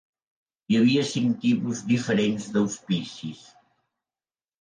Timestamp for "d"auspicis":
2.55-3.45